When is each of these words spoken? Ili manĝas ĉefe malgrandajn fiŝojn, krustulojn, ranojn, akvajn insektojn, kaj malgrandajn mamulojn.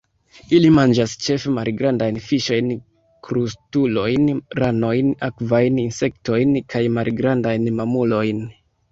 Ili 0.57 0.69
manĝas 0.75 1.11
ĉefe 1.23 1.51
malgrandajn 1.57 2.15
fiŝojn, 2.29 2.71
krustulojn, 3.27 4.25
ranojn, 4.63 5.11
akvajn 5.27 5.77
insektojn, 5.83 6.57
kaj 6.75 6.81
malgrandajn 6.97 7.69
mamulojn. 7.81 8.41